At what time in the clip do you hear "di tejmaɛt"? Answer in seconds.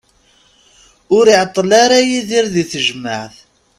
2.53-3.35